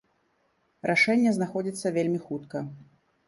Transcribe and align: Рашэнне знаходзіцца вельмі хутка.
Рашэнне 0.91 1.33
знаходзіцца 1.37 1.93
вельмі 1.97 2.19
хутка. 2.29 2.57